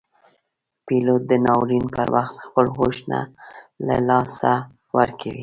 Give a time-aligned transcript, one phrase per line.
[0.85, 3.19] پیلوټ د ناورین پر وخت خپل هوش نه
[3.87, 4.51] له لاسه
[4.97, 5.39] ورکوي.